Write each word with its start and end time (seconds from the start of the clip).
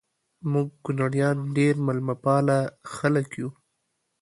مونږ 0.51 0.69
کونړیان 0.83 1.37
ډیر 1.57 1.75
میلمه 1.85 2.15
پاله 2.23 2.57
خلک 2.95 3.27
یو 3.39 3.49